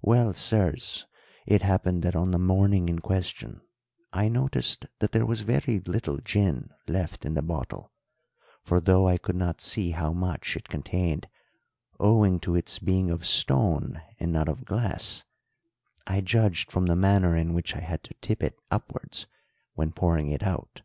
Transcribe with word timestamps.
"Well, 0.00 0.32
sirs, 0.32 1.06
it 1.44 1.62
happened 1.62 2.04
that 2.04 2.14
on 2.14 2.30
the 2.30 2.38
morning 2.38 2.88
in 2.88 3.00
question, 3.00 3.62
I 4.12 4.28
noticed 4.28 4.86
that 5.00 5.10
there 5.10 5.26
was 5.26 5.40
very 5.40 5.80
little 5.80 6.18
gin 6.18 6.70
left 6.86 7.24
in 7.24 7.34
the 7.34 7.42
bottle; 7.42 7.90
for, 8.62 8.78
though 8.78 9.08
I 9.08 9.18
could 9.18 9.34
not 9.34 9.60
see 9.60 9.90
how 9.90 10.12
much 10.12 10.56
it 10.56 10.68
contained, 10.68 11.26
owing 11.98 12.38
to 12.42 12.54
its 12.54 12.78
being 12.78 13.10
of 13.10 13.26
stone 13.26 14.00
and 14.20 14.32
not 14.32 14.48
of 14.48 14.64
glass, 14.64 15.24
I 16.06 16.20
judged 16.20 16.70
from 16.70 16.86
the 16.86 16.94
manner 16.94 17.36
in 17.36 17.52
which 17.52 17.74
I 17.74 17.80
had 17.80 18.04
to 18.04 18.14
tip 18.20 18.40
it 18.44 18.56
upwards 18.70 19.26
when 19.74 19.90
pouring 19.90 20.28
it 20.28 20.44
out. 20.44 20.82